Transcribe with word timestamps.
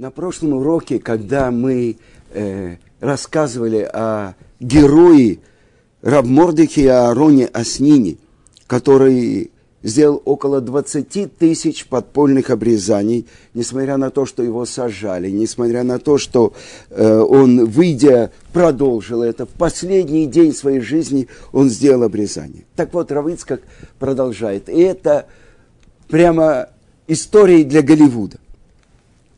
На 0.00 0.10
прошлом 0.10 0.54
уроке, 0.54 0.98
когда 0.98 1.50
мы 1.50 1.98
э, 2.32 2.76
рассказывали 3.00 3.82
о 3.82 4.34
герое 4.58 5.40
Рабмордыхе 6.00 6.84
и 6.84 6.86
Аароне 6.86 7.44
Аснине, 7.44 8.16
который 8.66 9.50
сделал 9.82 10.22
около 10.24 10.62
20 10.62 11.36
тысяч 11.36 11.86
подпольных 11.86 12.48
обрезаний, 12.48 13.26
несмотря 13.52 13.98
на 13.98 14.08
то, 14.08 14.24
что 14.24 14.42
его 14.42 14.64
сажали, 14.64 15.28
несмотря 15.28 15.82
на 15.82 15.98
то, 15.98 16.16
что 16.16 16.54
э, 16.88 17.18
он, 17.18 17.66
выйдя, 17.66 18.32
продолжил 18.54 19.22
это. 19.22 19.44
В 19.44 19.50
последний 19.50 20.26
день 20.26 20.54
своей 20.54 20.80
жизни 20.80 21.28
он 21.52 21.68
сделал 21.68 22.04
обрезание. 22.04 22.64
Так 22.74 22.94
вот, 22.94 23.12
Равыцкак 23.12 23.60
продолжает. 23.98 24.70
И 24.70 24.80
это 24.80 25.26
прямо 26.08 26.70
история 27.06 27.64
для 27.64 27.82
Голливуда 27.82 28.38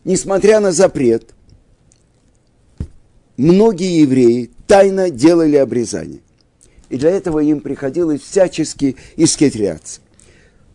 несмотря 0.04 0.60
на 0.60 0.72
запрет, 0.72 1.34
многие 3.36 4.00
евреи 4.00 4.50
тайно 4.66 5.10
делали 5.10 5.56
обрезание. 5.56 6.20
И 6.88 6.96
для 6.96 7.10
этого 7.10 7.38
им 7.38 7.60
приходилось 7.60 8.20
всячески 8.20 8.96
исхитряться. 9.16 10.00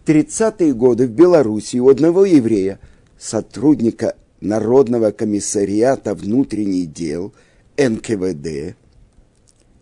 В 0.03 0.09
30-е 0.09 0.73
годы 0.73 1.07
в 1.07 1.11
Белоруссии 1.11 1.79
у 1.79 1.89
одного 1.89 2.25
еврея, 2.25 2.79
сотрудника 3.19 4.16
Народного 4.39 5.11
комиссариата 5.11 6.13
внутренних 6.13 6.94
дел, 6.94 7.33
НКВД, 7.77 8.75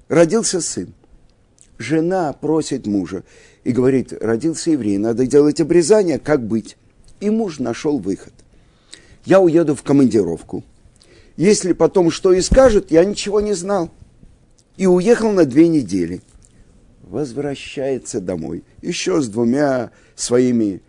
родился 0.07 0.61
сын. 0.61 0.93
Жена 1.77 2.31
просит 2.33 2.87
мужа 2.87 3.23
и 3.65 3.71
говорит, 3.71 4.13
родился 4.13 4.71
еврей, 4.71 4.97
надо 4.97 5.27
делать 5.27 5.59
обрезание, 5.59 6.19
как 6.19 6.45
быть? 6.45 6.77
И 7.19 7.29
муж 7.29 7.59
нашел 7.59 7.99
выход 7.99 8.33
я 9.25 9.39
уеду 9.39 9.75
в 9.75 9.83
командировку. 9.83 10.63
Если 11.35 11.73
потом 11.73 12.11
что 12.11 12.31
и 12.31 12.41
скажут, 12.41 12.91
я 12.91 13.03
ничего 13.03 13.41
не 13.41 13.53
знал. 13.53 13.91
И 14.77 14.87
уехал 14.87 15.31
на 15.31 15.45
две 15.45 15.67
недели. 15.67 16.21
Возвращается 17.03 18.21
домой 18.21 18.63
еще 18.81 19.21
с 19.21 19.27
двумя 19.27 19.91
своими 20.15 20.81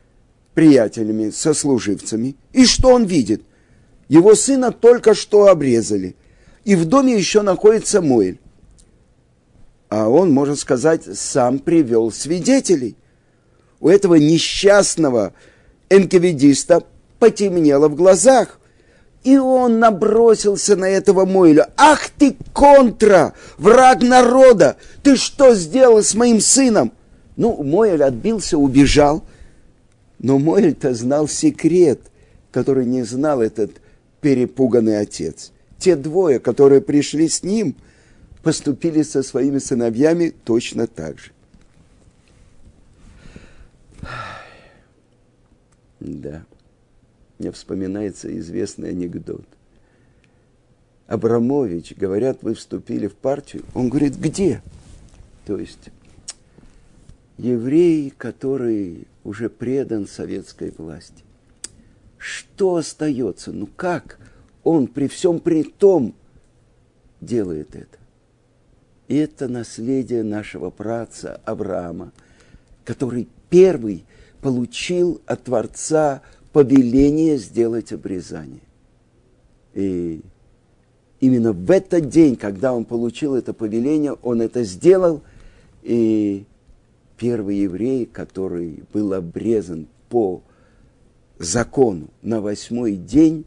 приятелями, 0.55 1.31
сослуживцами. 1.31 2.37
И 2.53 2.65
что 2.65 2.91
он 2.91 3.05
видит? 3.05 3.43
Его 4.09 4.35
сына 4.35 4.73
только 4.73 5.15
что 5.15 5.49
обрезали. 5.49 6.15
И 6.65 6.75
в 6.77 6.85
доме 6.85 7.17
еще 7.17 7.43
находится 7.43 8.01
Моэль. 8.01 8.41
А 9.89 10.09
он, 10.09 10.33
можно 10.33 10.57
сказать, 10.57 11.05
сам 11.17 11.59
привел 11.59 12.11
свидетелей. 12.11 12.97
У 13.79 13.89
этого 13.89 14.15
несчастного 14.17 15.33
энкавидиста 15.91 16.85
потемнело 17.19 17.89
в 17.89 17.95
глазах. 17.95 18.61
И 19.25 19.39
он 19.39 19.81
набросился 19.81 20.77
на 20.77 20.89
этого 20.89 21.25
Моиля. 21.25 21.71
«Ах 21.77 22.11
ты, 22.11 22.37
контра! 22.53 23.35
Враг 23.59 24.03
народа! 24.03 24.77
Ты 25.03 25.17
что 25.17 25.55
сделал 25.55 26.03
с 26.03 26.15
моим 26.15 26.41
сыном?» 26.41 26.93
Ну, 27.37 27.63
Мойль 27.63 28.03
отбился, 28.03 28.57
убежал. 28.57 29.25
Но 30.19 30.39
Мойль-то 30.39 30.95
знал 30.95 31.29
секрет, 31.29 32.01
который 32.53 32.87
не 32.87 33.03
знал 33.03 33.43
этот 33.43 33.73
перепуганный 34.21 35.01
отец. 35.01 35.53
Те 35.79 35.97
двое, 35.97 36.39
которые 36.39 36.81
пришли 36.81 37.29
с 37.29 37.43
ним, 37.43 37.75
поступили 38.43 39.03
со 39.03 39.23
своими 39.23 39.59
сыновьями 39.59 40.33
точно 40.45 40.87
так 40.87 41.19
же. 41.19 41.33
Да 45.99 46.45
мне 47.39 47.53
вспоминается 47.53 48.37
известный 48.39 48.91
анекдот. 48.91 49.45
Абрамович, 51.07 51.95
говорят, 51.97 52.43
вы 52.43 52.55
вступили 52.55 53.07
в 53.07 53.15
партию. 53.15 53.63
Он 53.75 53.89
говорит, 53.89 54.17
где? 54.17 54.63
То 55.47 55.59
есть 55.59 55.91
еврей, 57.39 58.13
который 58.17 59.07
уже 59.23 59.49
предан 59.49 60.07
советской 60.07 60.73
власти. 60.77 61.23
Что 62.19 62.77
остается? 62.77 63.53
Ну 63.53 63.69
как 63.77 64.19
он 64.65 64.89
при 64.89 65.07
всем 65.07 65.39
при 65.39 65.63
том 65.63 66.15
делает 67.21 67.77
это? 67.77 67.99
Это 69.09 69.47
наследие 69.47 70.25
нашего 70.25 70.71
праца 70.71 71.41
Авраама, 71.45 72.13
который 72.85 73.29
первый 73.49 74.05
получил 74.41 75.21
от 75.27 75.45
Творца 75.45 76.23
повеление 76.57 77.37
сделать 77.37 77.93
обрезание. 77.93 78.63
И 79.75 80.23
именно 81.21 81.53
в 81.53 81.71
этот 81.71 82.09
день, 82.09 82.35
когда 82.35 82.73
он 82.73 82.87
получил 82.87 83.35
это 83.35 83.53
повеление, 83.53 84.15
он 84.23 84.41
это 84.41 84.65
сделал, 84.65 85.21
и 85.83 86.47
первый 87.19 87.59
еврей, 87.59 88.07
который 88.07 88.85
был 88.95 89.13
обрезан 89.13 89.87
по 90.09 90.41
закону 91.39 92.09
на 92.23 92.41
восьмой 92.41 92.97
день, 92.97 93.45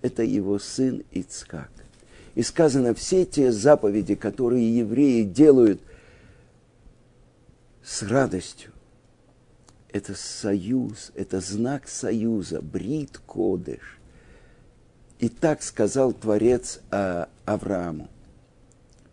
это 0.00 0.22
его 0.22 0.60
сын 0.60 1.02
Ицкак. 1.10 1.72
И 2.36 2.42
сказано, 2.42 2.94
все 2.94 3.24
те 3.24 3.50
заповеди, 3.50 4.14
которые 4.14 4.78
евреи 4.78 5.24
делают 5.24 5.80
с 7.82 8.04
радостью, 8.04 8.70
это 9.90 10.14
союз, 10.14 11.12
это 11.14 11.40
знак 11.40 11.88
союза, 11.88 12.60
брит 12.60 13.18
кодыш. 13.26 13.98
И 15.18 15.28
так 15.28 15.62
сказал 15.62 16.12
Творец 16.12 16.80
а, 16.90 17.28
Аврааму, 17.44 18.08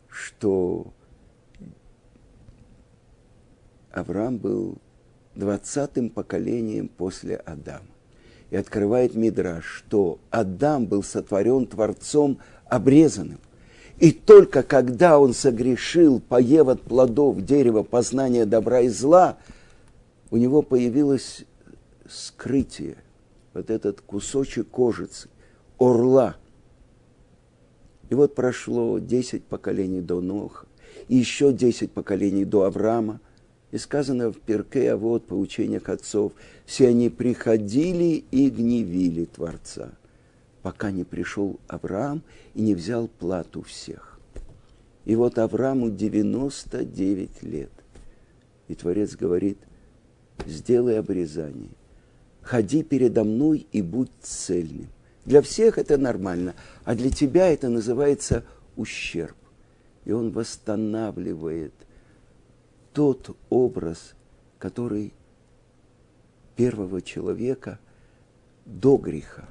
что 0.09 0.93
Авраам 3.91 4.37
был 4.37 4.77
двадцатым 5.33 6.09
поколением 6.09 6.89
после 6.89 7.37
Адама. 7.37 7.87
И 8.51 8.55
открывает 8.55 9.15
Мидраш, 9.15 9.65
что 9.65 10.19
Адам 10.29 10.85
был 10.85 11.01
сотворен 11.01 11.65
Творцом 11.65 12.39
обрезанным. 12.67 13.39
И 13.97 14.11
только 14.11 14.61
когда 14.61 15.17
он 15.17 15.33
согрешил, 15.33 16.19
поев 16.19 16.67
от 16.67 16.81
плодов 16.81 17.41
дерева 17.43 17.81
познания 17.81 18.45
добра 18.45 18.81
и 18.81 18.89
зла– 18.89 19.37
у 20.35 20.38
него 20.38 20.62
появилось 20.62 21.46
скрытие, 22.09 22.97
вот 23.53 23.69
этот 23.69 24.01
кусочек 24.01 24.68
кожицы, 24.68 25.29
орла. 25.79 26.35
И 28.09 28.16
вот 28.16 28.35
прошло 28.35 29.00
10 29.00 29.46
поколений 29.46 30.01
до 30.01 30.19
Ноха, 30.19 30.68
и 31.07 31.16
еще 31.16 31.53
10 31.53 31.94
поколений 31.94 32.44
до 32.44 32.63
Авраама, 32.63 33.22
и 33.72 33.78
сказано 33.78 34.29
в 34.29 34.41
Перке, 34.41 34.91
а 34.91 34.97
вот 34.97 35.25
по 35.25 35.35
учениях 35.35 35.88
отцов, 35.88 36.34
все 36.66 36.90
они 36.90 37.09
приходили 37.09 38.25
и 38.29 38.50
гневили 38.50 39.23
Творца, 39.23 39.94
пока 40.63 40.91
не 40.91 41.06
пришел 41.06 41.62
Авраам 41.69 42.23
и 42.56 42.62
не 42.62 42.75
взял 42.75 43.07
плату 43.07 43.62
всех. 43.62 44.19
И 45.06 45.16
вот 45.16 45.38
Аврааму 45.38 45.91
99 45.91 47.44
лет. 47.44 47.72
И 48.67 48.75
Творец 48.75 49.16
говорит– 49.16 49.59
сделай 50.46 51.00
обрезание. 51.00 51.72
Ходи 52.41 52.84
передо 52.84 53.23
мной 53.23 53.68
и 53.72 53.81
будь 53.81 54.12
цельным. 54.22 54.88
Для 55.25 55.41
всех 55.41 55.78
это 55.78 55.97
нормально, 55.97 56.53
а 56.84 56.94
для 56.94 57.09
тебя 57.09 57.47
это 57.47 57.69
называется 57.69 58.44
ущерб. 58.75 59.35
И 60.06 60.12
он 60.12 60.29
восстанавливает 60.29 61.73
тот 62.94 63.35
образ, 63.50 64.13
который 64.59 65.13
первого 66.56 67.02
человека 67.02 67.79
до 68.66 68.97
греха. 68.97 69.46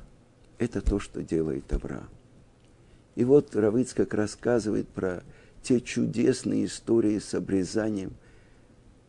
Это 0.59 0.81
то, 0.81 1.01
что 1.01 1.23
делает 1.23 1.73
Авраам. 1.73 2.09
И 3.17 3.25
вот 3.25 3.55
Равыцкак 3.55 4.15
рассказывает 4.15 4.89
про 4.89 5.23
те 5.63 5.81
чудесные 5.81 6.67
истории 6.67 7.19
с 7.19 7.35
обрезанием, 7.35 8.13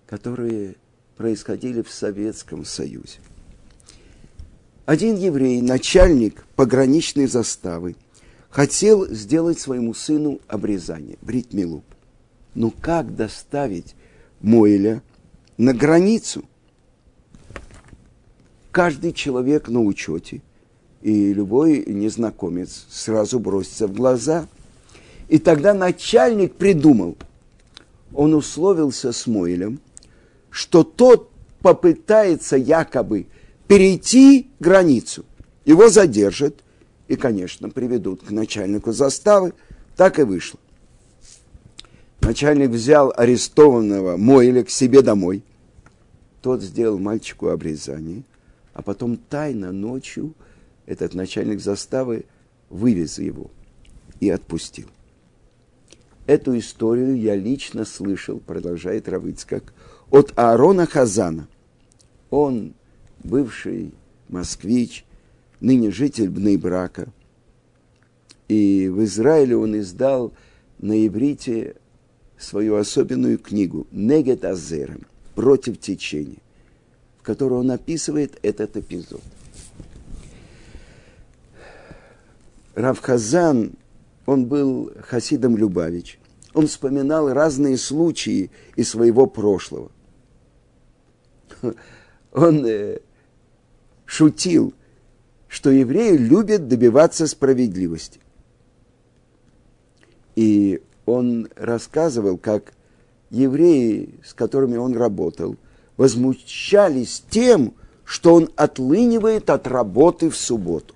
которые 0.07 0.75
происходили 1.17 1.81
в 1.81 1.89
Советском 1.89 2.65
Союзе. 2.65 3.19
Один 4.85 5.15
еврей, 5.15 5.62
начальник 5.62 6.45
пограничной 6.56 7.25
заставы, 7.27 7.95
хотел 8.50 9.07
сделать 9.07 9.59
своему 9.59 9.94
сыну 9.94 10.39
обрезание, 10.47 11.17
бритмилу. 11.21 11.83
Но 12.53 12.71
как 12.71 13.15
доставить 13.15 13.95
Моэля 14.41 15.01
на 15.57 15.73
границу? 15.73 16.45
Каждый 18.71 19.13
человек 19.13 19.69
на 19.69 19.81
учете, 19.81 20.41
и 21.01 21.33
любой 21.33 21.83
незнакомец 21.85 22.85
сразу 22.89 23.39
бросится 23.39 23.88
в 23.88 23.94
глаза. 23.94 24.47
И 25.29 25.39
тогда 25.39 25.73
начальник 25.73 26.56
придумал, 26.56 27.18
он 28.13 28.33
условился 28.33 29.11
с 29.11 29.25
Моэлем, 29.25 29.79
что 30.56 30.86
тот 30.86 31.31
попытается 31.62 32.56
якобы 32.56 33.28
перейти 33.68 34.48
границу. 34.62 35.25
Его 35.66 35.90
задержат 35.90 36.63
и, 37.10 37.18
конечно, 37.18 37.69
приведут 37.69 38.24
к 38.24 38.31
начальнику 38.31 38.94
заставы. 38.94 39.54
Так 39.98 40.18
и 40.18 40.24
вышло. 40.24 40.57
Начальник 42.22 42.69
взял 42.69 43.13
арестованного 43.18 44.16
Моиля 44.16 44.63
к 44.63 44.69
себе 44.69 45.02
домой. 45.02 45.44
Тот 46.42 46.62
сделал 46.62 47.00
мальчику 47.00 47.50
обрезание, 47.50 48.24
а 48.74 48.81
потом 48.81 49.18
тайно 49.18 49.74
ночью 49.74 50.36
этот 50.86 51.16
начальник 51.16 51.60
заставы 51.60 52.24
вывез 52.69 53.19
его 53.19 53.52
и 54.22 54.30
отпустил. 54.30 54.88
Эту 56.28 56.57
историю 56.57 57.19
я 57.19 57.36
лично 57.36 57.84
слышал, 57.84 58.40
продолжает 58.40 59.10
Равыцкак, 59.10 59.75
от 60.15 60.31
Аарона 60.38 60.85
Хазана. 60.85 61.50
Он, 62.29 62.73
бывший 63.21 63.94
москвич, 64.29 65.03
ныне 65.59 65.91
житель 65.91 66.29
Бнейбрака. 66.29 67.09
И 68.47 68.88
в 68.88 69.03
Израиле 69.03 69.57
он 69.57 69.77
издал 69.77 70.31
на 70.79 71.06
иврите 71.06 71.75
свою 72.38 72.77
особенную 72.77 73.39
книгу 73.39 73.88
«Негет 73.91 74.45
Азерем» 74.45 75.06
«Против 75.35 75.81
течения», 75.81 76.39
в 77.19 77.23
которой 77.23 77.59
он 77.59 77.71
описывает 77.71 78.39
этот 78.41 78.77
эпизод. 78.77 79.21
Равхазан, 82.73 83.73
он 84.25 84.45
был 84.45 84.94
Хасидом 85.01 85.57
Любавич. 85.57 86.19
Он 86.53 86.68
вспоминал 86.68 87.33
разные 87.33 87.77
случаи 87.77 88.50
из 88.77 88.89
своего 88.89 89.27
прошлого. 89.27 89.91
Он 92.34 92.66
э, 92.66 93.00
шутил, 94.06 94.74
что 95.48 95.69
евреи 95.69 96.18
любят 96.18 96.68
добиваться 96.68 97.28
справедливости. 97.28 98.19
И 100.36 100.81
он 101.06 101.48
рассказывал, 101.56 102.38
как 102.38 102.74
евреи, 103.30 104.19
с 104.24 104.34
которыми 104.34 104.78
он 104.78 104.96
работал, 104.96 105.56
возмущались 105.98 107.24
тем, 107.30 107.74
что 108.04 108.36
он 108.36 108.50
отлынивает 108.56 109.50
от 109.50 109.68
работы 109.68 110.30
в 110.30 110.36
субботу. 110.36 110.94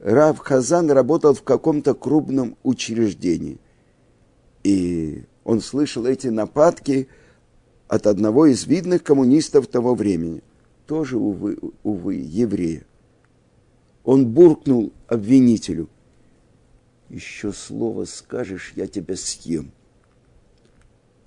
Рав 0.00 0.38
Хазан 0.38 0.90
работал 0.90 1.34
в 1.34 1.42
каком-то 1.42 1.94
крупном 1.94 2.56
учреждении. 2.62 3.58
И 4.62 5.24
он 5.44 5.60
слышал 5.60 6.06
эти 6.06 6.28
нападки 6.28 7.08
от 7.88 8.06
одного 8.06 8.46
из 8.46 8.66
видных 8.66 9.02
коммунистов 9.02 9.66
того 9.66 9.94
времени, 9.94 10.42
тоже, 10.86 11.16
увы, 11.16 11.58
увы 11.82 12.14
еврея. 12.14 12.84
Он 14.04 14.26
буркнул 14.26 14.92
обвинителю. 15.06 15.88
Еще 17.08 17.52
слово 17.52 18.04
скажешь, 18.04 18.72
я 18.76 18.86
тебя 18.86 19.16
съем. 19.16 19.72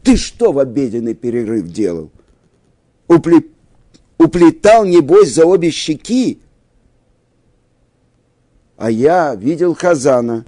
Ты 0.04 0.16
что 0.16 0.52
в 0.52 0.60
обеденный 0.60 1.16
перерыв 1.16 1.68
делал? 1.68 2.12
Упле... 3.07 3.44
Уплетал, 4.18 4.86
небось, 4.86 5.34
за 5.34 5.46
обе 5.46 5.72
щеки? 5.72 6.40
А 8.78 8.90
я 8.90 9.36
видел 9.36 9.74
Хазана. 9.74 10.46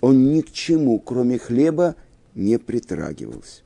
Он 0.00 0.32
ни 0.32 0.40
к 0.40 0.52
чему, 0.52 0.98
кроме 0.98 1.38
хлеба, 1.38 1.94
не 2.34 2.58
притрагивался. 2.58 3.62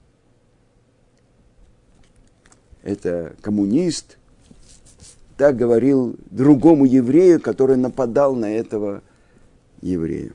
Это 2.84 3.34
коммунист, 3.40 4.18
так 5.36 5.56
говорил 5.56 6.14
другому 6.30 6.84
еврею, 6.84 7.40
который 7.40 7.76
нападал 7.76 8.36
на 8.36 8.54
этого 8.54 9.02
еврея. 9.82 10.32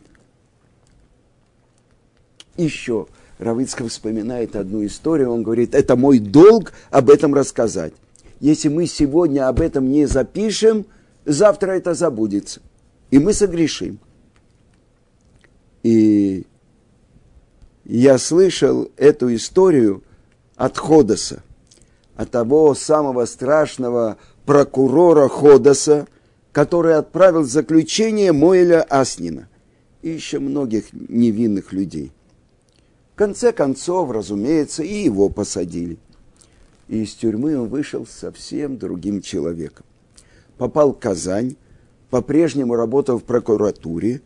Еще 2.57 3.07
Равицкий 3.37 3.87
вспоминает 3.87 4.57
одну 4.57 4.85
историю, 4.85 5.31
он 5.31 5.43
говорит, 5.43 5.73
это 5.73 5.95
мой 5.95 6.19
долг 6.19 6.73
об 6.89 7.09
этом 7.09 7.33
рассказать. 7.33 7.93
Если 8.41 8.67
мы 8.67 8.85
сегодня 8.85 9.47
об 9.47 9.61
этом 9.61 9.89
не 9.89 10.05
запишем, 10.07 10.85
завтра 11.23 11.71
это 11.71 11.93
забудется 11.93 12.59
и 13.11 13.19
мы 13.19 13.33
согрешим. 13.33 13.99
И 15.83 16.45
я 17.85 18.17
слышал 18.17 18.91
эту 18.97 19.33
историю 19.33 20.03
от 20.55 20.77
Ходоса, 20.77 21.41
от 22.19 22.31
того 22.31 22.75
самого 22.75 23.23
страшного 23.23 24.17
прокурора 24.45 25.29
Ходоса, 25.29 26.05
который 26.51 26.95
отправил 26.95 27.43
заключение 27.43 28.33
Моэля 28.33 28.81
Аснина 28.81 29.47
и 30.01 30.09
еще 30.09 30.39
многих 30.39 30.91
невинных 30.91 31.71
людей. 31.71 32.11
В 33.13 33.17
конце 33.17 33.53
концов, 33.53 34.11
разумеется, 34.11 34.83
и 34.83 34.95
его 34.95 35.29
посадили. 35.29 35.97
И 36.89 37.03
из 37.03 37.13
тюрьмы 37.13 37.57
он 37.57 37.69
вышел 37.69 38.05
совсем 38.05 38.77
другим 38.77 39.21
человеком. 39.21 39.85
Попал 40.57 40.91
в 40.91 40.99
Казань, 40.99 41.55
по-прежнему 42.09 42.75
работал 42.75 43.17
в 43.17 43.23
прокуратуре, 43.23 44.21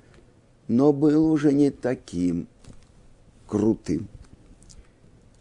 но 0.68 0.94
был 0.94 1.31
уже 1.31 1.54
не 1.54 1.69
таким 1.69 2.48
крутым. 3.46 4.07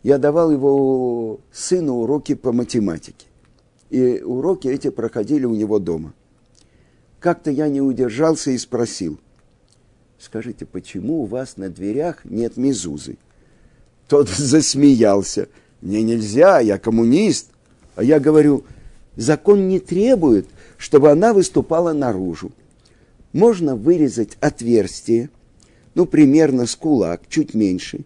Я 0.03 0.19
давал 0.19 0.51
его 0.51 1.41
сыну 1.53 1.95
уроки 2.01 2.35
по 2.35 2.53
математике. 2.53 3.27
И 3.91 4.21
уроки 4.23 4.69
эти 4.69 4.91
проходили 4.91 5.45
у 5.45 5.55
него 5.55 5.79
дома. 5.79 6.13
Как-то 7.21 7.51
я 7.51 7.69
не 7.69 7.81
удержался 7.81 8.51
и 8.51 8.59
спросил, 8.59 9.21
скажите, 10.19 10.67
почему 10.67 11.23
у 11.23 11.27
вас 11.27 11.57
на 11.57 11.69
дверях 11.69 12.25
нет 12.25 12.57
мезузы? 12.57 13.17
Тот 14.09 14.29
засмеялся. 14.37 15.49
Мне 15.81 16.03
нельзя, 16.03 16.59
я 16.61 16.79
коммунист. 16.79 17.51
А 17.95 18.03
я 18.03 18.19
говорю, 18.19 18.65
закон 19.17 19.69
не 19.69 19.79
требует, 19.79 20.49
чтобы 20.79 21.11
она 21.11 21.33
выступала 21.33 21.93
наружу. 21.93 22.51
Можно 23.33 23.77
вырезать 23.77 24.37
отверстие, 24.41 25.31
ну, 25.95 26.07
примерно 26.07 26.67
с 26.67 26.75
кулак, 26.75 27.23
чуть 27.29 27.55
меньше, 27.55 28.05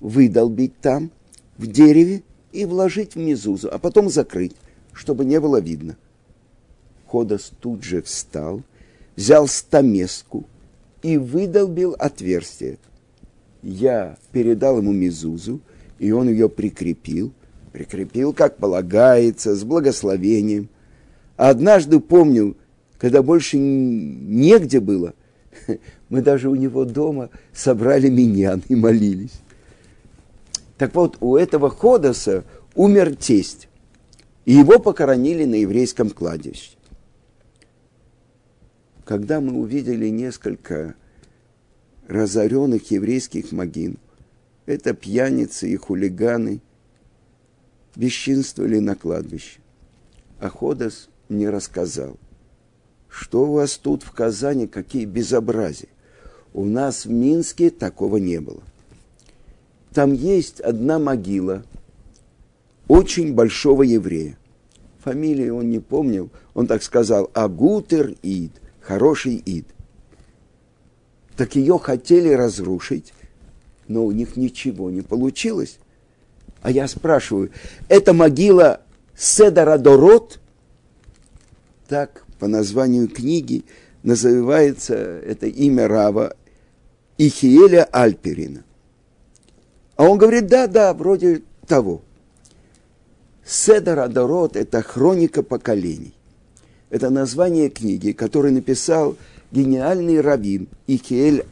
выдолбить 0.00 0.78
там, 0.80 1.10
в 1.58 1.66
дереве, 1.66 2.22
и 2.52 2.64
вложить 2.64 3.14
в 3.14 3.18
мезузу, 3.18 3.68
а 3.70 3.78
потом 3.78 4.08
закрыть, 4.08 4.56
чтобы 4.92 5.24
не 5.24 5.38
было 5.40 5.60
видно. 5.60 5.96
Ходос 7.06 7.52
тут 7.60 7.84
же 7.84 8.02
встал, 8.02 8.62
взял 9.14 9.46
стамеску 9.46 10.44
и 11.02 11.18
выдолбил 11.18 11.94
отверстие. 11.98 12.78
Я 13.62 14.16
передал 14.32 14.78
ему 14.78 14.92
мезузу, 14.92 15.60
и 15.98 16.12
он 16.12 16.28
ее 16.28 16.48
прикрепил, 16.48 17.32
прикрепил, 17.72 18.32
как 18.32 18.56
полагается, 18.56 19.54
с 19.54 19.62
благословением, 19.62 20.68
однажды 21.36 22.00
помню, 22.00 22.56
когда 22.98 23.22
больше 23.22 23.58
негде 23.58 24.80
было, 24.80 25.14
мы 26.08 26.22
даже 26.22 26.48
у 26.48 26.54
него 26.54 26.84
дома 26.84 27.28
собрали 27.52 28.08
миньян 28.08 28.62
и 28.68 28.74
молились. 28.74 29.42
Так 30.78 30.94
вот, 30.94 31.16
у 31.20 31.36
этого 31.36 31.70
Ходоса 31.70 32.44
умер 32.74 33.16
тесть, 33.16 33.68
и 34.44 34.52
его 34.52 34.78
похоронили 34.78 35.44
на 35.44 35.56
еврейском 35.56 36.10
кладбище. 36.10 36.72
Когда 39.04 39.40
мы 39.40 39.54
увидели 39.54 40.08
несколько 40.08 40.94
разоренных 42.08 42.90
еврейских 42.90 43.52
могил, 43.52 43.96
это 44.66 44.94
пьяницы 44.94 45.68
и 45.68 45.76
хулиганы 45.76 46.60
бесчинствовали 47.94 48.78
на 48.78 48.96
кладбище. 48.96 49.60
А 50.40 50.50
Ходос 50.50 51.08
мне 51.28 51.48
рассказал, 51.48 52.18
что 53.08 53.44
у 53.44 53.52
вас 53.52 53.78
тут 53.78 54.02
в 54.02 54.10
Казани, 54.10 54.66
какие 54.66 55.06
безобразия. 55.06 55.88
У 56.52 56.64
нас 56.64 57.06
в 57.06 57.10
Минске 57.10 57.70
такого 57.70 58.18
не 58.18 58.40
было. 58.40 58.62
Там 59.96 60.12
есть 60.12 60.60
одна 60.60 60.98
могила 60.98 61.64
очень 62.86 63.32
большого 63.32 63.82
еврея. 63.82 64.36
Фамилии 65.02 65.48
он 65.48 65.70
не 65.70 65.78
помнил, 65.78 66.28
он 66.52 66.66
так 66.66 66.82
сказал, 66.82 67.30
Агутер 67.32 68.14
Ид, 68.22 68.52
хороший 68.82 69.42
Ид. 69.46 69.64
Так 71.38 71.56
ее 71.56 71.78
хотели 71.78 72.28
разрушить, 72.28 73.14
но 73.88 74.04
у 74.04 74.12
них 74.12 74.36
ничего 74.36 74.90
не 74.90 75.00
получилось. 75.00 75.78
А 76.60 76.70
я 76.70 76.88
спрашиваю, 76.88 77.50
это 77.88 78.12
могила 78.12 78.82
Седора 79.16 79.78
Дорот– 79.78 80.40
так 81.88 82.26
по 82.38 82.48
названию 82.48 83.08
книги 83.08 83.64
называется 84.02 84.94
это 84.94 85.46
имя 85.46 85.88
Рава 85.88 86.36
Ихиеля 87.16 87.84
Альперина. 87.84 88.65
А 89.96 90.04
он 90.04 90.18
говорит, 90.18 90.46
да, 90.46 90.66
да, 90.66 90.92
вроде 90.92 91.42
того. 91.66 92.02
Седар 93.44 93.98
Адорот– 94.00 94.56
это 94.56 94.82
хроника 94.82 95.42
поколений. 95.42 96.14
Это 96.90 97.10
название 97.10 97.70
книги, 97.70 98.12
которую 98.12 98.54
написал 98.54 99.16
гениальный 99.50 100.20
раввин 100.20 100.68
Икиэль 100.86 101.44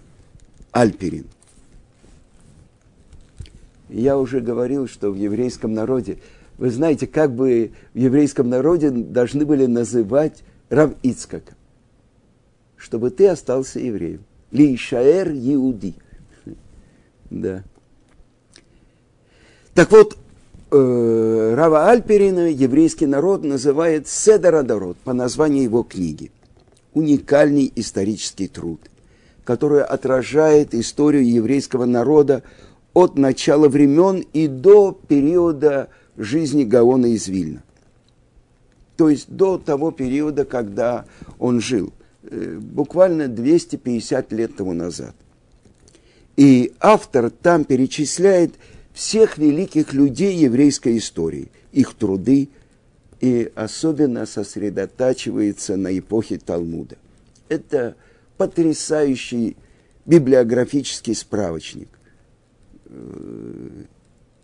Альперин. 0.72 1.26
Я 3.88 4.18
уже 4.18 4.40
говорил, 4.40 4.88
что 4.88 5.10
в 5.10 5.16
еврейском 5.16 5.72
народе, 5.72 6.18
вы 6.58 6.70
знаете, 6.70 7.06
как 7.06 7.32
бы 7.32 7.72
в 7.94 7.98
еврейском 7.98 8.48
народе 8.48 8.90
должны 8.90 9.46
были 9.46 9.66
называть 9.66 10.42
Рав 10.68 10.94
Ицкака, 11.02 11.54
чтобы 12.76 13.10
ты 13.10 13.28
остался 13.28 13.78
евреем. 13.78 14.24
Лишаэр 14.50 15.30
Иуди. 15.30 15.94
Да. 17.30 17.64
Так 19.74 19.90
вот, 19.90 20.16
э, 20.70 21.54
Рава 21.56 21.90
Альперина 21.90 22.48
еврейский 22.48 23.06
народ 23.06 23.42
называет 23.42 24.06
Седородород 24.06 24.96
по 24.98 25.12
названию 25.12 25.64
его 25.64 25.82
книги. 25.82 26.30
Уникальный 26.92 27.72
исторический 27.74 28.46
труд, 28.46 28.80
который 29.42 29.82
отражает 29.82 30.74
историю 30.74 31.28
еврейского 31.28 31.86
народа 31.86 32.44
от 32.92 33.18
начала 33.18 33.68
времен 33.68 34.24
и 34.32 34.46
до 34.46 34.96
периода 35.08 35.88
жизни 36.16 36.62
Гаона 36.62 37.06
из 37.06 37.26
Вильна. 37.26 37.64
То 38.96 39.08
есть 39.08 39.28
до 39.28 39.58
того 39.58 39.90
периода, 39.90 40.44
когда 40.44 41.04
он 41.40 41.60
жил, 41.60 41.92
э, 42.22 42.58
буквально 42.60 43.26
250 43.26 44.30
лет 44.30 44.56
тому 44.56 44.72
назад. 44.72 45.16
И 46.36 46.72
автор 46.78 47.30
там 47.30 47.64
перечисляет 47.64 48.54
всех 48.94 49.36
великих 49.36 49.92
людей 49.92 50.34
еврейской 50.36 50.96
истории, 50.96 51.50
их 51.72 51.94
труды, 51.94 52.48
и 53.20 53.50
особенно 53.54 54.24
сосредотачивается 54.24 55.76
на 55.76 55.98
эпохе 55.98 56.38
Талмуда. 56.38 56.96
Это 57.48 57.96
потрясающий 58.36 59.56
библиографический 60.06 61.14
справочник. 61.14 61.88
Э, 62.86 63.84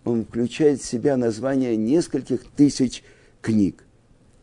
он 0.05 0.25
включает 0.25 0.81
в 0.81 0.87
себя 0.87 1.17
название 1.17 1.77
нескольких 1.77 2.43
тысяч 2.57 3.05
книг. 3.41 3.85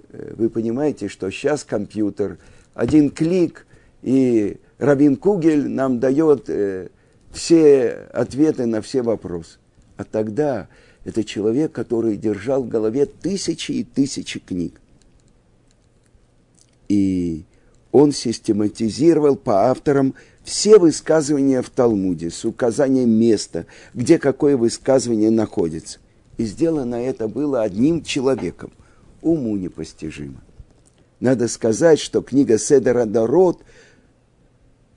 Э, 0.10 0.34
вы 0.38 0.50
понимаете, 0.50 1.10
что 1.10 1.30
сейчас 1.32 1.64
компьютер, 1.64 2.38
один 2.74 3.10
клик, 3.10 3.66
и 4.04 4.58
Рабин 4.78 5.18
Кугель 5.18 5.68
нам 5.68 6.00
дает 6.00 6.50
э, 6.50 6.90
все 7.32 7.90
ответы 8.14 8.66
на 8.66 8.82
все 8.82 9.02
вопросы. 9.02 9.58
А 9.98 10.04
тогда 10.04 10.68
это 11.04 11.24
человек, 11.24 11.72
который 11.72 12.18
держал 12.18 12.64
в 12.64 12.70
голове 12.70 13.06
тысячи 13.06 13.72
и 13.72 13.84
тысячи 13.84 14.40
книг. 14.40 14.80
И 16.88 17.44
он 17.92 18.12
систематизировал 18.12 19.36
по 19.36 19.70
авторам 19.70 20.14
все 20.44 20.78
высказывания 20.78 21.62
в 21.62 21.70
Талмуде 21.70 22.30
с 22.30 22.46
указанием 22.46 23.10
места, 23.10 23.66
где 23.94 24.20
какое 24.20 24.56
высказывание 24.56 25.32
находится. 25.32 26.00
И 26.38 26.46
сделано 26.46 26.96
это 26.96 27.28
было 27.28 27.64
одним 27.64 28.04
человеком. 28.04 28.72
Уму 29.22 29.58
непостижимо. 29.58 30.42
Надо 31.20 31.48
сказать, 31.48 32.00
что 32.00 32.22
книга 32.22 32.60
Седера 32.60 33.06
Дород– 33.06 33.64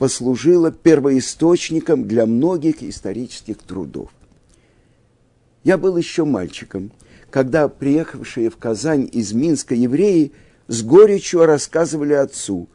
послужила 0.01 0.73
первоисточником 0.73 2.09
для 2.09 2.25
многих 2.25 2.83
исторических 2.83 3.59
трудов. 3.59 4.11
Я 5.63 5.77
был 5.77 5.97
еще 5.97 6.25
мальчиком, 6.25 6.91
когда 7.31 7.69
приехавшие 7.69 8.49
в 8.49 8.57
Казань 8.57 9.09
из 9.13 9.33
Минска 9.33 9.75
евреи 9.75 10.33
с 10.69 10.83
горечью 10.83 11.45
рассказывали 11.45 12.15
отцу, 12.15 12.67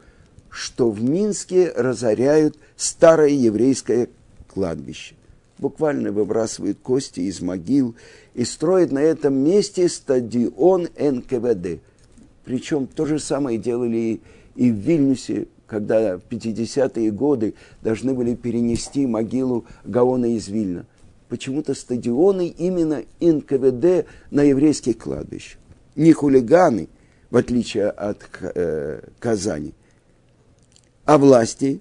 что 0.50 0.90
в 0.90 1.02
Минске 1.02 1.72
разоряют 1.74 2.56
старое 2.76 3.30
еврейское 3.30 4.08
кладбище. 4.46 5.14
Буквально 5.58 6.12
выбрасывают 6.12 6.78
кости 6.78 7.20
из 7.20 7.40
могил 7.40 7.96
и 8.34 8.44
строят 8.44 8.92
на 8.92 9.00
этом 9.00 9.34
месте 9.34 9.88
стадион 9.88 10.88
НКВД. 10.98 11.80
Причем 12.44 12.86
то 12.86 13.04
же 13.06 13.18
самое 13.18 13.58
делали 13.58 14.20
и 14.54 14.70
в 14.70 14.74
Вильнюсе, 14.74 15.48
когда 15.66 16.18
в 16.18 16.22
50-е 16.30 17.10
годы 17.10 17.54
должны 17.82 18.14
были 18.14 18.34
перенести 18.34 19.06
могилу 19.06 19.64
Гаона 19.84 20.36
из 20.36 20.46
Вильна. 20.48 20.86
Почему-то 21.28 21.74
стадионы 21.74 22.48
именно 22.48 23.02
НКВД 23.20 24.06
на 24.30 24.42
еврейских 24.42 24.98
кладбищах. 24.98 25.58
Не 25.96 26.12
хулиганы, 26.12 26.88
в 27.30 27.36
отличие 27.36 27.88
от 27.88 28.28
э, 28.40 29.00
Казани, 29.18 29.74
а 31.04 31.18
власти 31.18 31.80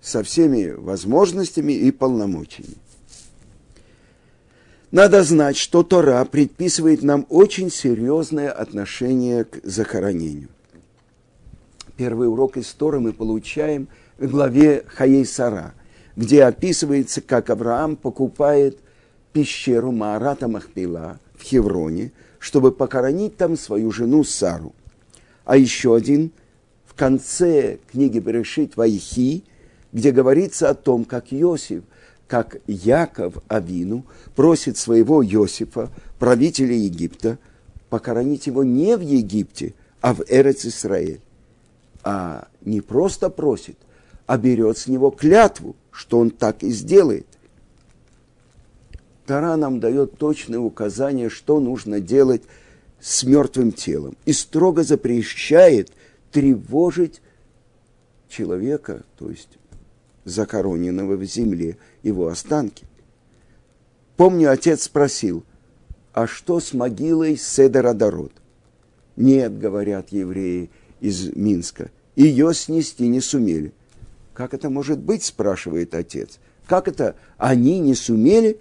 со 0.00 0.22
всеми 0.22 0.70
возможностями 0.70 1.72
и 1.72 1.90
полномочиями. 1.90 2.74
Надо 4.90 5.22
знать, 5.24 5.56
что 5.56 5.82
Тора 5.82 6.24
предписывает 6.24 7.02
нам 7.02 7.26
очень 7.30 7.70
серьезное 7.70 8.50
отношение 8.50 9.44
к 9.44 9.60
захоронению– 9.64 10.48
Первый 11.96 12.28
урок 12.28 12.56
истории 12.56 12.98
мы 12.98 13.12
получаем 13.12 13.88
в 14.18 14.28
главе 14.28 14.84
Хаей 14.88 15.26
Сара, 15.26 15.74
где 16.16 16.44
описывается, 16.44 17.20
как 17.20 17.50
Авраам 17.50 17.96
покупает 17.96 18.78
пещеру 19.32 19.92
Маарата 19.92 20.48
Махпила 20.48 21.18
в 21.34 21.42
Хевроне, 21.42 22.12
чтобы 22.38 22.72
похоронить 22.72 23.36
там 23.36 23.56
свою 23.56 23.90
жену 23.90 24.24
Сару. 24.24 24.74
А 25.44 25.56
еще 25.56 25.94
один 25.94 26.32
в 26.84 26.94
конце 26.94 27.78
книги 27.90 28.18
Берешит 28.18 28.76
Вайхи, 28.76 29.44
где 29.92 30.12
говорится 30.12 30.68
о 30.68 30.74
том, 30.74 31.04
как 31.04 31.32
Иосиф, 31.32 31.82
как 32.26 32.58
Яков 32.66 33.34
Авину 33.48 34.04
просит 34.34 34.76
своего 34.76 35.24
Иосифа, 35.24 35.90
правителя 36.18 36.74
Египта, 36.74 37.38
похоронить 37.90 38.46
его 38.46 38.64
не 38.64 38.96
в 38.96 39.00
Египте, 39.00 39.74
а 40.00 40.14
в 40.14 40.22
Эрец 40.28 40.64
Исраэль 40.64 41.20
а 42.04 42.48
не 42.62 42.80
просто 42.80 43.30
просит, 43.30 43.76
а 44.26 44.38
берет 44.38 44.78
с 44.78 44.86
него 44.86 45.10
клятву, 45.10 45.76
что 45.90 46.18
он 46.18 46.30
так 46.30 46.62
и 46.62 46.70
сделает. 46.70 47.26
Тара 49.26 49.56
нам 49.56 49.80
дает 49.80 50.18
точное 50.18 50.58
указание, 50.58 51.28
что 51.28 51.60
нужно 51.60 52.00
делать 52.00 52.42
с 53.00 53.24
мертвым 53.24 53.72
телом. 53.72 54.16
И 54.24 54.32
строго 54.32 54.82
запрещает 54.82 55.92
тревожить 56.30 57.20
человека, 58.28 59.04
то 59.18 59.30
есть 59.30 59.58
захороненного 60.24 61.16
в 61.16 61.24
земле, 61.24 61.76
его 62.02 62.28
останки. 62.28 62.86
Помню, 64.16 64.50
отец 64.50 64.84
спросил, 64.84 65.44
а 66.12 66.26
что 66.26 66.60
с 66.60 66.72
могилой 66.72 67.36
Седородород? 67.36 68.32
Нет, 69.16 69.58
говорят 69.58 70.10
евреи, 70.10 70.70
из 71.00 71.34
Минска. 71.34 71.90
Ее 72.14 72.54
снести 72.54 73.08
не 73.08 73.20
сумели. 73.20 73.72
Как 74.34 74.54
это 74.54 74.70
может 74.70 74.98
быть, 74.98 75.22
спрашивает 75.22 75.94
отец. 75.94 76.38
Как 76.66 76.88
это 76.88 77.16
они 77.38 77.80
не 77.80 77.94
сумели? 77.94 78.58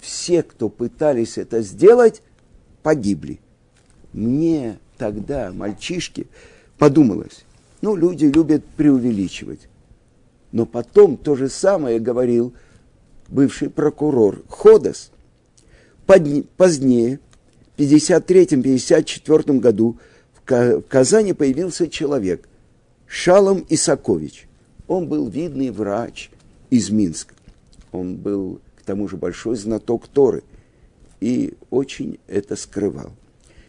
Все, 0.00 0.42
кто 0.42 0.68
пытались 0.68 1.38
это 1.38 1.62
сделать, 1.62 2.22
погибли. 2.82 3.40
Мне 4.12 4.78
тогда, 4.98 5.52
мальчишки, 5.52 6.26
подумалось, 6.78 7.44
ну, 7.80 7.96
люди 7.96 8.26
любят 8.26 8.64
преувеличивать. 8.76 9.68
Но 10.52 10.66
потом 10.66 11.16
то 11.16 11.34
же 11.34 11.48
самое 11.48 11.98
говорил 11.98 12.54
бывший 13.28 13.70
прокурор 13.70 14.42
Ходос. 14.48 15.10
Позднее, 16.06 17.18
в 17.76 17.80
1953-1954 17.80 19.58
году, 19.58 19.98
в 20.34 20.82
Казани 20.82 21.32
появился 21.32 21.88
человек, 21.88 22.48
Шалом 23.06 23.64
Исакович. 23.68 24.46
Он 24.86 25.08
был 25.08 25.28
видный 25.28 25.70
врач 25.70 26.30
из 26.70 26.90
Минска. 26.90 27.34
Он 27.92 28.16
был, 28.16 28.60
к 28.76 28.82
тому 28.82 29.08
же, 29.08 29.16
большой 29.16 29.56
знаток 29.56 30.08
Торы 30.08 30.42
и 31.20 31.54
очень 31.70 32.18
это 32.26 32.56
скрывал. 32.56 33.12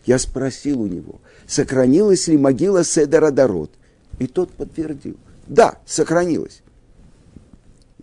Я 0.06 0.20
спросил 0.20 0.82
у 0.82 0.88
него, 0.88 1.22
сохранилась 1.48 2.28
ли 2.28 2.38
могила 2.38 2.84
Седора 2.84 3.32
Дород, 3.32 3.72
и 4.20 4.28
тот 4.28 4.52
подтвердил, 4.52 5.18
да, 5.48 5.80
сохранилась. 5.86 6.62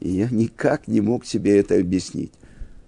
И 0.00 0.11
я 0.11 0.28
никак 0.31 0.88
не 0.88 1.00
мог 1.00 1.25
себе 1.26 1.59
это 1.59 1.76
объяснить. 1.76 2.33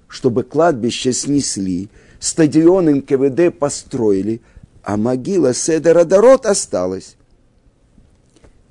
Чтобы 0.08 0.42
кладбище 0.42 1.12
снесли, 1.12 1.88
стадион 2.18 2.86
НКВД 2.86 3.56
построили– 3.56 4.40
а 4.84 4.96
могила 4.96 5.54
Седера 5.54 6.04
Дорот 6.04 6.46
осталась. 6.46 7.16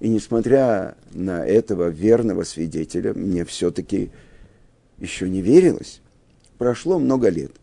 И 0.04 0.10
несмотря 0.10 0.98
на 1.14 1.46
этого 1.46 1.88
верного 1.88 2.44
свидетеля, 2.44 3.14
мне 3.14 3.46
все-таки 3.46 4.12
еще 5.00 5.30
не 5.30 5.42
верилось. 5.42 6.02
Прошло 6.58 7.00
много 7.00 7.30
лет. 7.30 7.54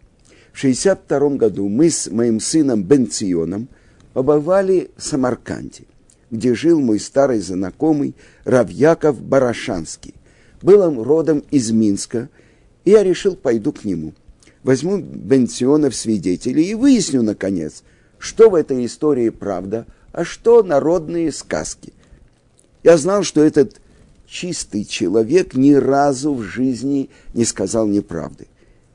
В 0.51 0.59
1962 0.59 1.37
году 1.37 1.69
мы 1.69 1.91
с 1.91 2.11
моим 2.11 2.41
сыном 2.41 2.83
Бенционом 2.83 3.69
побывали 4.15 4.91
в 4.97 5.03
Самарканде. 5.03 5.85
где 6.31 6.55
жил 6.55 6.81
мой 6.81 6.99
старый 6.99 7.41
знакомый 7.41 8.15
Равьяков 8.45 9.21
Барашанский. 9.21 10.15
Был 10.63 10.81
он 10.81 10.99
родом 10.99 11.45
из 11.51 11.71
Минска, 11.71 12.31
и 12.87 12.93
я 12.93 13.03
решил, 13.03 13.37
пойду 13.37 13.71
к 13.71 13.85
нему. 13.85 14.15
Возьму 14.63 14.97
Бенциона 14.97 15.91
в 15.91 15.95
свидетели 15.95 16.63
и 16.63 16.75
выясню, 16.75 17.23
наконец, 17.23 17.83
что 18.17 18.49
в 18.49 18.55
этой 18.55 18.87
истории 18.87 19.29
правда, 19.29 19.85
а 20.13 20.25
что 20.25 20.63
народные 20.63 21.33
сказки. 21.33 21.93
Я 22.83 22.97
знал, 22.97 23.23
что 23.23 23.43
этот 23.43 23.81
чистый 24.27 24.85
человек 24.85 25.55
ни 25.55 25.73
разу 25.73 26.35
в 26.35 26.43
жизни 26.43 27.11
не 27.35 27.45
сказал 27.45 27.87
неправды. 27.87 28.47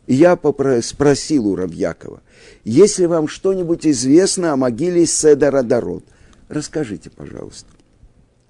И 0.08 0.16
я 0.16 0.40
спросил 0.82 1.48
у 1.48 1.56
Равьякова, 1.56 2.22
если 2.64 3.06
вам 3.06 3.28
что-нибудь 3.28 3.86
известно 3.88 4.54
о 4.54 4.56
могиле 4.56 5.06
Седора 5.06 5.64
Дород, 5.64 6.04
расскажите, 6.48 7.10
пожалуйста. 7.10 7.70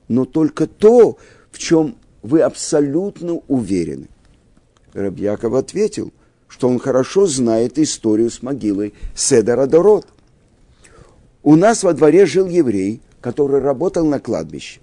Но 0.07 0.25
только 0.25 0.67
то, 0.67 1.17
в 1.51 1.57
чем 1.57 1.95
вы 2.21 2.41
абсолютно 2.41 3.41
уверены. 3.47 4.07
Рабьяков 4.93 5.53
ответил, 5.53 6.13
что 6.47 6.67
он 6.67 6.79
хорошо 6.79 7.25
знает 7.25 7.79
историю 7.79 8.29
с 8.29 8.41
могилой 8.41 8.93
Седора 9.15 9.65
Дород. 9.65 10.07
У 11.41 11.55
нас 11.55 11.83
во 11.83 11.93
дворе 11.93 12.25
жил 12.25 12.47
еврей, 12.47 13.01
который 13.21 13.61
работал 13.61 14.05
на 14.05 14.19
кладбище. 14.19 14.79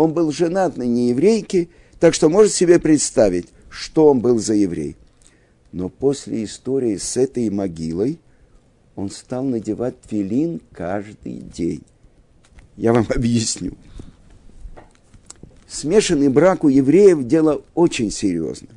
Он 0.00 0.14
был 0.14 0.32
женат 0.32 0.78
на 0.78 0.84
нееврейке, 0.84 1.68
так 1.98 2.14
что 2.14 2.30
может 2.30 2.54
себе 2.54 2.78
представить, 2.78 3.48
что 3.68 4.08
он 4.08 4.20
был 4.20 4.38
за 4.38 4.54
еврей. 4.54 4.96
Но 5.72 5.90
после 5.90 6.42
истории 6.44 6.96
с 6.96 7.18
этой 7.18 7.50
могилой 7.50 8.18
он 8.96 9.10
стал 9.10 9.44
надевать 9.44 9.96
филин 10.08 10.62
каждый 10.72 11.34
день. 11.34 11.82
Я 12.78 12.94
вам 12.94 13.06
объясню. 13.14 13.74
Смешанный 15.68 16.30
брак 16.30 16.64
у 16.64 16.68
евреев– 16.68 17.26
дело 17.26 17.60
очень 17.74 18.10
серьезное. 18.10 18.72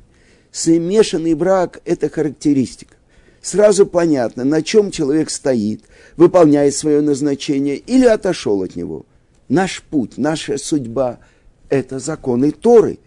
Смешанный 0.52 1.32
брак– 1.32 1.80
это 1.86 2.10
характеристика. 2.10 2.96
Сразу 3.40 3.86
понятно, 3.86 4.44
на 4.44 4.60
чем 4.60 4.90
человек 4.90 5.30
стоит, 5.30 5.84
выполняет 6.18 6.74
свое 6.74 7.00
назначение 7.00 7.76
или 7.76 8.04
отошел 8.04 8.62
от 8.62 8.76
него. 8.76 9.06
Наш 9.48 9.82
путь, 9.82 10.16
наша 10.16 10.58
судьба– 10.58 11.18
это 11.68 11.98
законы 11.98 12.50
Торы. 12.50 12.98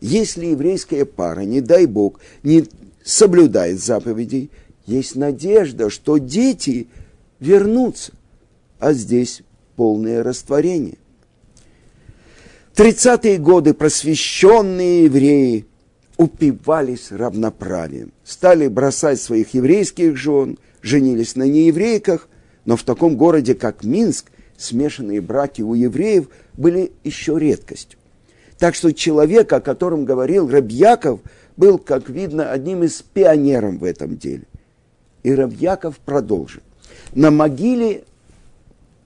Если 0.00 0.46
еврейская 0.46 1.04
пара, 1.04 1.40
не 1.40 1.60
дай 1.60 1.86
Бог, 1.86 2.20
не 2.42 2.64
соблюдает 3.04 3.80
заповедей, 3.80 4.50
есть 4.86 5.16
надежда, 5.16 5.90
что 5.90 6.18
дети 6.18 6.88
вернутся. 7.40 8.12
А 8.78 8.92
здесь 8.92 9.42
полное 9.76 10.22
растворение. 10.22 10.98
Тридцатые 12.74 13.38
годы 13.38 13.74
просвещенные 13.74 15.04
евреи 15.04 15.66
упивались 16.16 17.10
равноправием, 17.10 18.12
стали 18.24 18.68
бросать 18.68 19.20
своих 19.20 19.54
еврейских 19.54 20.16
жен, 20.16 20.58
женились 20.80 21.34
на 21.34 21.44
нееврейках, 21.44 22.28
но 22.64 22.76
в 22.76 22.84
таком 22.84 23.16
городе, 23.16 23.54
как 23.54 23.82
Минск, 23.82 24.30
смешанные 24.58 25.22
браки 25.22 25.62
у 25.62 25.72
евреев 25.72 26.28
были 26.54 26.92
еще 27.04 27.38
редкостью. 27.38 27.98
Так 28.58 28.74
что 28.74 28.92
человек, 28.92 29.52
о 29.52 29.60
котором 29.60 30.04
говорил 30.04 30.50
Рабьяков, 30.50 31.20
был, 31.56 31.78
как 31.78 32.10
видно, 32.10 32.50
одним 32.50 32.82
из 32.82 33.00
пионеров 33.00 33.76
в 33.76 33.84
этом 33.84 34.18
деле. 34.18 34.42
И 35.22 35.32
Равьяков 35.32 35.98
продолжил. 36.00 36.62
На 37.14 37.30
могиле 37.30 38.04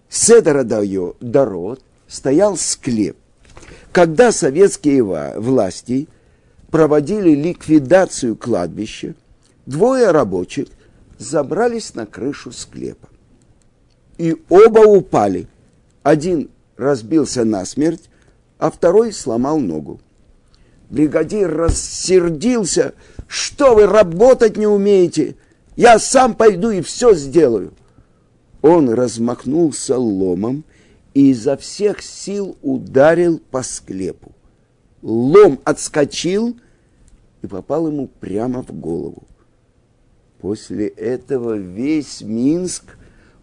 Седора 0.09 0.64
Дород 0.64 1.82
стоял 2.09 2.56
склеп. 2.56 3.16
Когда 3.92 4.32
советские 4.32 5.02
власти 5.02 6.09
проводили 6.71 7.31
ликвидацию 7.31 8.37
кладбища, 8.37 9.14
двое 9.66 10.11
рабочих 10.11 10.68
забрались 11.18 11.94
на 11.94 12.07
крышу 12.07 12.53
склепа. 12.53 13.09
И 14.18 14.37
оба 14.48 14.81
упали. 14.81 15.46
Один 16.02 16.50
разбился 16.76 17.44
насмерть, 17.44 18.10
а 18.58 18.70
второй 18.70 19.12
сломал 19.12 19.58
ногу. 19.58 20.00
Бригадир 20.90 21.54
рассердился. 21.54 22.94
Что 23.26 23.74
вы 23.74 23.86
работать 23.86 24.56
не 24.56 24.66
умеете? 24.66 25.36
Я 25.76 25.98
сам 25.98 26.34
пойду 26.34 26.70
и 26.70 26.82
все 26.82 27.14
сделаю. 27.14 27.72
Он 28.60 28.90
размахнулся 28.90 29.96
ломом 29.96 30.64
и 31.14 31.30
изо 31.30 31.56
всех 31.56 32.02
сил 32.02 32.56
ударил 32.62 33.40
по 33.50 33.62
склепу. 33.62 34.32
Лом 35.02 35.60
отскочил 35.64 36.56
и 37.42 37.46
попал 37.46 37.88
ему 37.88 38.08
прямо 38.20 38.62
в 38.62 38.72
голову. 38.72 39.24
После 40.40 40.88
этого 40.88 41.56
весь 41.56 42.20
Минск 42.20 42.96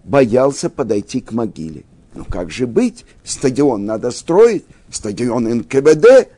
боялся 0.03 0.69
подойти 0.69 1.19
к 1.19 1.31
могиле. 1.31 1.83
Ну 2.13 2.25
как 2.25 2.49
же 2.51 2.67
быть? 2.67 3.05
Стадион 3.23 3.85
надо 3.85 4.11
строить, 4.11 4.65
стадион 4.89 5.43
НКВД. 5.43 6.29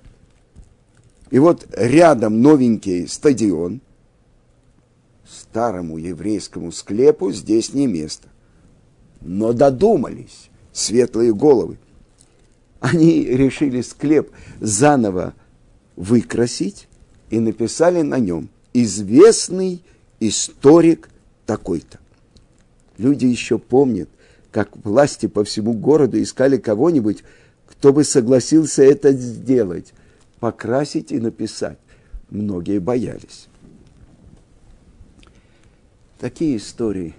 И 1.29 1.39
вот 1.39 1.65
рядом 1.75 2.41
новенький 2.41 3.07
стадион, 3.07 3.81
старому 5.25 5.97
еврейскому 5.97 6.71
склепу 6.71 7.31
здесь 7.31 7.73
не 7.73 7.88
место. 7.88 8.27
Но 9.21 9.53
додумались 9.53 10.49
светлые 10.73 11.34
головы. 11.34 11.77
Они 12.79 13.23
решили 13.23 13.81
склеп 13.81 14.31
заново 14.60 15.34
выкрасить 15.95 16.88
и 17.29 17.39
написали 17.39 18.01
на 18.01 18.17
нем 18.17 18.49
«Известный 18.73 19.84
историк 20.19 21.10
такой-то». 21.45 21.99
Люди 22.97 23.25
еще 23.25 23.57
помнят, 23.57 24.10
как 24.52 24.76
власти 24.86 25.28
по 25.28 25.44
всему 25.44 25.74
городу 25.74 26.22
искали 26.22 26.58
кого-нибудь, 26.58 27.24
кто 27.68 27.94
бы 27.94 28.04
согласился 28.04 28.84
это 28.84 29.12
сделать 29.14 29.94
покрасить 30.40 31.12
и 31.12 31.20
написать. 31.20 31.78
Многие 32.30 32.80
боялись. 32.80 33.48
Такие 36.20 36.58
истории, 36.58 37.16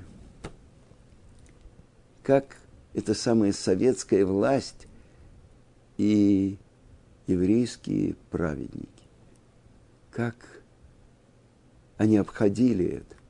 как 2.22 2.56
эта 2.94 3.14
самая 3.14 3.52
советская 3.52 4.24
власть 4.24 4.86
и 5.98 6.58
еврейские 7.26 8.14
праведники, 8.30 8.88
как 10.10 10.34
они 11.96 12.16
обходили 12.16 12.86
это. 12.86 13.21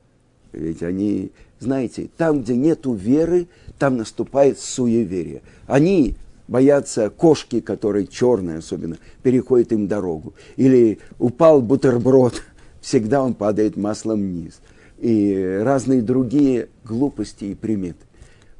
Ведь 0.53 0.83
они, 0.83 1.31
знаете, 1.59 2.09
там, 2.15 2.43
где 2.43 2.55
нету 2.55 2.93
веры, 2.93 3.47
там 3.79 3.97
наступает 3.97 4.59
суеверие. 4.59 5.41
Они 5.67 6.15
боятся 6.47 7.09
кошки, 7.09 7.59
которые 7.59 8.07
черные 8.07 8.59
особенно, 8.59 8.97
переходит 9.23 9.73
им 9.73 9.87
дорогу. 9.87 10.33
Или 10.55 10.99
упал 11.19 11.61
бутерброд, 11.61 12.43
всегда 12.81 13.23
он 13.23 13.33
падает 13.33 13.75
маслом 13.75 14.21
вниз. 14.21 14.61
И 14.99 15.59
разные 15.61 16.01
другие 16.01 16.69
глупости 16.85 17.45
и 17.45 17.55
приметы. 17.55 18.05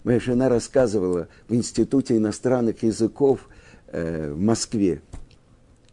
Моя 0.03 0.19
жена 0.19 0.49
рассказывала 0.49 1.29
в 1.47 1.55
Институте 1.55 2.17
иностранных 2.17 2.83
языков 2.83 3.47
э, 3.87 4.33
в 4.33 4.39
Москве, 4.41 5.01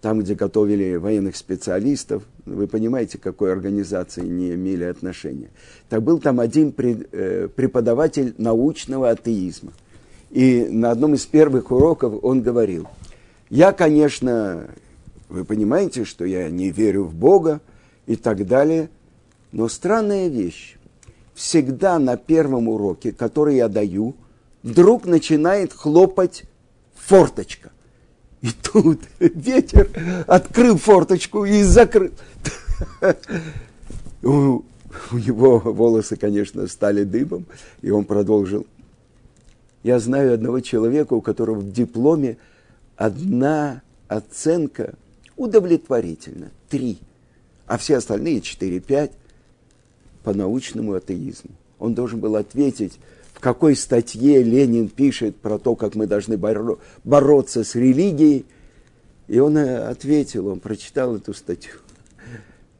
там, 0.00 0.20
где 0.20 0.34
готовили 0.34 0.96
военных 0.96 1.36
специалистов, 1.36 2.24
вы 2.54 2.66
понимаете, 2.66 3.18
к 3.18 3.22
какой 3.22 3.52
организации 3.52 4.26
не 4.26 4.52
имели 4.52 4.84
отношения. 4.84 5.50
Так 5.88 6.02
был 6.02 6.18
там 6.18 6.40
один 6.40 6.74
э, 6.76 7.48
преподаватель 7.54 8.34
научного 8.38 9.10
атеизма– 9.10 9.72
и 10.30 10.66
на 10.70 10.92
одном 10.92 11.14
из 11.14 11.26
первых 11.26 11.70
уроков 11.72 12.14
он 12.22 12.40
говорил, 12.40 12.86
я, 13.48 13.72
конечно, 13.72 14.68
вы 15.28 15.44
понимаете, 15.44 16.04
что 16.04 16.24
я 16.24 16.48
не 16.48 16.70
верю 16.70 17.04
в 17.04 17.14
Бога 17.14 17.60
и 18.06 18.14
так 18.14 18.46
далее, 18.46 18.90
но 19.50 19.68
странная 19.68 20.28
вещь. 20.28 20.76
Всегда 21.34 21.98
на 21.98 22.16
первом 22.16 22.68
уроке, 22.68 23.12
который 23.12 23.56
я 23.56 23.68
даю, 23.68 24.14
вдруг 24.62 25.04
начинает 25.06 25.72
хлопать 25.72 26.44
форточка. 26.94 27.72
И 28.42 28.48
тут 28.50 29.00
ветер 29.18 29.90
открыл 30.26 30.76
форточку 30.78 31.44
и 31.44 31.62
закрыл. 31.62 32.12
У 34.22 34.62
его 35.12 35.58
волосы, 35.58 36.16
конечно, 36.16 36.66
стали 36.66 37.04
дыбом, 37.04 37.46
и 37.82 37.90
он 37.90 38.04
продолжил. 38.04 38.66
Я 39.82 39.98
знаю 39.98 40.34
одного 40.34 40.60
человека, 40.60 41.14
у 41.14 41.20
которого 41.20 41.60
в 41.60 41.72
дипломе 41.72 42.38
одна 42.96 43.82
оценка 44.08 44.94
удовлетворительна, 45.36 46.50
три, 46.68 46.98
а 47.66 47.78
все 47.78 47.96
остальные 47.96 48.40
четыре, 48.42 48.80
пять 48.80 49.12
по 50.22 50.34
научному 50.34 50.94
атеизму. 50.94 51.50
Он 51.78 51.94
должен 51.94 52.20
был 52.20 52.36
ответить 52.36 52.98
в 53.32 53.40
какой 53.40 53.76
статье 53.76 54.42
Ленин 54.42 54.88
пишет 54.88 55.36
про 55.36 55.58
то, 55.58 55.74
как 55.74 55.94
мы 55.94 56.06
должны 56.06 56.34
боро- 56.34 56.78
бороться 57.04 57.64
с 57.64 57.74
религией. 57.74 58.44
И 59.28 59.38
он 59.38 59.56
э, 59.56 59.78
ответил, 59.88 60.48
он 60.48 60.60
прочитал 60.60 61.16
эту 61.16 61.32
статью. 61.32 61.74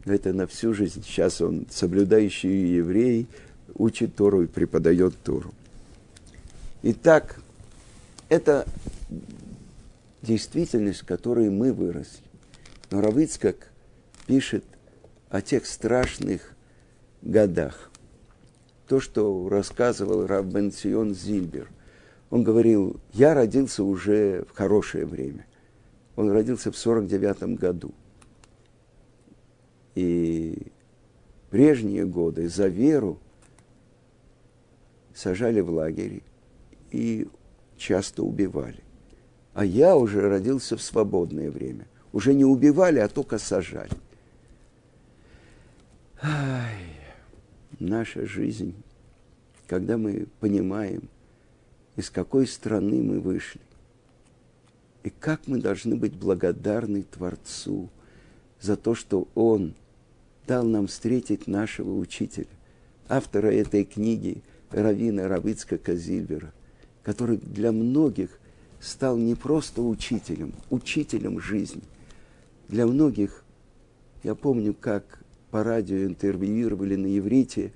Это 0.05 0.33
на 0.33 0.47
всю 0.47 0.75
жизнь. 0.75 1.03
Сейчас 1.05 1.41
он 1.41 1.67
соблюдающий 1.71 2.77
еврей, 2.77 3.27
учит 3.75 4.15
Тору 4.17 4.43
и 4.43 4.47
преподает 4.47 5.15
Тору. 5.23 5.53
Итак, 6.83 7.41
это 8.29 8.67
действительность, 10.23 11.01
в 11.01 11.07
которой 11.07 11.51
мы 11.51 11.73
выросли. 11.73 12.23
Но 12.91 13.01
Равицкак 13.01 13.71
пишет 14.27 14.65
о 15.29 15.41
тех 15.41 15.67
страшных 15.67 16.55
годах. 17.23 17.90
То, 18.91 18.99
что 18.99 19.49
рассказывал 19.49 20.27
Рав 20.27 20.47
Бенцион 20.47 21.15
Зильбер. 21.15 21.71
Он 22.29 22.43
говорил, 22.43 23.01
я 23.13 23.35
родился 23.35 23.85
уже 23.85 24.45
в 24.49 24.51
хорошее 24.53 25.07
время. 25.07 25.47
Он 26.17 26.29
родился 26.33 26.73
в 26.73 26.77
49 26.77 27.57
году. 27.57 27.95
И 29.95 30.73
прежние 31.51 32.05
годы 32.05 32.49
за 32.49 32.67
веру 32.67 33.21
сажали 35.15 35.61
в 35.61 35.71
лагере 35.71 36.23
и 36.91 37.29
часто 37.77 38.25
убивали. 38.25 38.83
А 39.55 39.65
я 39.65 39.97
уже 39.97 40.29
родился 40.29 40.77
в 40.77 40.83
свободное 40.83 41.53
время. 41.53 41.87
Уже 42.13 42.35
не 42.35 42.45
убивали, 42.45 42.99
а 42.99 43.07
только 43.07 43.39
сажали. 43.39 43.93
Ай, 46.21 47.00
наша 47.81 48.27
жизнь, 48.27 48.75
когда 49.67 49.97
мы 49.99 50.27
понимаем, 50.39 51.09
из 51.97 52.11
какой 52.11 52.47
страны 52.47 53.03
мы 53.03 53.21
вышли, 53.21 53.61
и 55.03 55.11
как 55.11 55.47
мы 55.47 55.59
должны 55.59 55.97
быть 55.97 56.15
благодарны 56.15 57.03
Творцу 57.03 57.89
за 58.61 58.77
то, 58.77 58.95
что 58.95 59.29
Он 59.35 59.75
дал 60.47 60.65
нам 60.65 60.87
встретить 60.87 61.47
нашего 61.47 61.97
учителя, 61.97 62.47
автора 63.09 63.49
этой 63.49 63.85
книги 63.85 64.43
Равина 64.71 65.27
Равицка 65.27 65.79
Казильбера, 65.79 66.53
который 67.03 67.39
для 67.39 67.73
многих 67.73 68.39
стал 68.79 69.17
не 69.17 69.35
просто 69.35 69.83
учителем, 69.83 70.53
учителем 70.71 71.41
жизни. 71.41 71.83
Для 72.69 72.87
многих, 72.87 73.45
я 74.23 74.35
помню, 74.35 74.75
как 74.75 75.21
по 75.51 75.65
радио 75.65 76.05
интервьюировали 76.05 76.97
на 76.97 77.19
иврите 77.19 77.73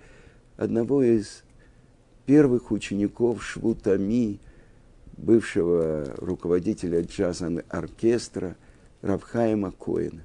одного 0.56 1.02
из 1.02 1.42
первых 2.26 2.70
учеников 2.70 3.44
Швутами, 3.44 4.40
бывшего 5.16 6.14
руководителя 6.16 7.02
джазового 7.02 7.62
оркестра 7.68 8.56
Равхаема 9.02 9.72
Коина. 9.72 10.22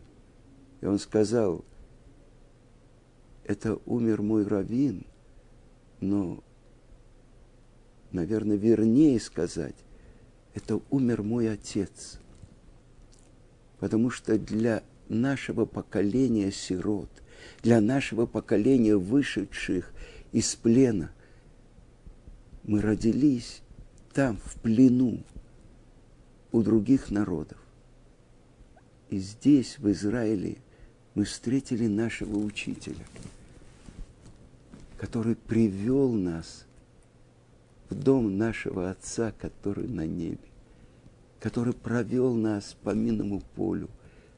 И 0.81 0.85
он 0.85 0.99
сказал, 0.99 1.65
это 3.43 3.79
умер 3.85 4.21
мой 4.21 4.45
раввин, 4.45 5.05
но, 5.99 6.43
наверное, 8.11 8.57
вернее 8.57 9.19
сказать, 9.19 9.75
это 10.53 10.79
умер 10.89 11.23
мой 11.23 11.51
отец. 11.51 12.19
Потому 13.79 14.09
что 14.09 14.37
для 14.37 14.83
нашего 15.07 15.65
поколения 15.65 16.51
сирот, 16.51 17.09
для 17.61 17.81
нашего 17.81 18.25
поколения 18.25 18.95
вышедших 18.95 19.91
из 20.31 20.55
плена, 20.55 21.11
мы 22.63 22.81
родились 22.81 23.61
там, 24.13 24.37
в 24.37 24.55
плену, 24.61 25.23
у 26.51 26.61
других 26.63 27.11
народов. 27.11 27.57
И 29.09 29.19
здесь, 29.19 29.77
в 29.79 29.89
Израиле, 29.91 30.57
мы 31.15 31.25
встретили 31.25 31.87
нашего 31.87 32.37
учителя, 32.37 33.05
который 34.97 35.35
привел 35.35 36.11
нас 36.11 36.65
в 37.89 37.95
дом 37.95 38.37
нашего 38.37 38.91
Отца, 38.91 39.33
который 39.39 39.87
на 39.87 40.05
небе, 40.05 40.37
который 41.39 41.73
провел 41.73 42.35
нас 42.35 42.75
по 42.83 42.91
минному 42.91 43.41
полю, 43.55 43.89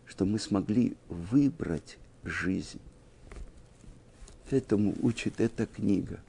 что 0.05 0.25
мы 0.25 0.39
смогли 0.39 0.95
выбрать 1.09 1.97
жизнь. 2.23 2.79
Этому 4.51 4.95
учит 5.01 5.41
эта 5.41 5.65
книга 5.65 6.19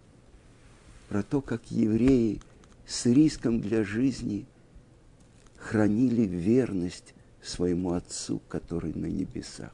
про 1.08 1.22
то, 1.22 1.40
как 1.40 1.70
евреи– 1.70 2.40
с 2.87 3.06
риском 3.06 3.61
для 3.61 3.85
жизни 3.85 4.44
хранили 5.56 6.22
верность 6.22 7.14
своему 7.42 7.92
Отцу, 7.92 8.40
который 8.48 8.92
на 8.94 9.06
небесах. 9.06 9.72